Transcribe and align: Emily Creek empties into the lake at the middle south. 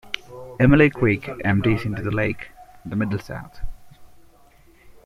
Emily 0.59 0.89
Creek 0.89 1.29
empties 1.45 1.85
into 1.85 2.01
the 2.01 2.09
lake 2.09 2.49
at 2.83 2.89
the 2.89 2.95
middle 2.95 3.19
south. 3.19 3.59